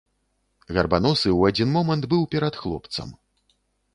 Гарбаносы 0.77 1.23
ў 1.33 1.39
адзін 1.53 1.69
момант 1.77 2.03
быў 2.13 2.23
перад 2.33 2.53
хлопцам. 2.65 3.15